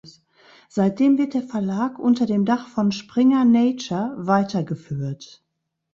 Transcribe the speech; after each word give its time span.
Seitdem 0.67 1.19
wird 1.19 1.35
der 1.35 1.43
Verlag 1.43 1.99
unter 1.99 2.25
dem 2.25 2.43
Dach 2.43 2.67
von 2.69 2.91
Springer 2.91 3.45
Nature 3.45 4.15
weitergeführt. 4.17 5.45